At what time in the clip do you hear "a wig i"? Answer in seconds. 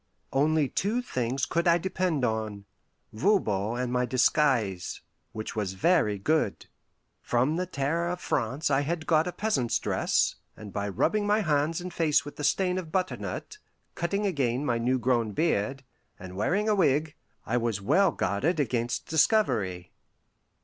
16.67-17.57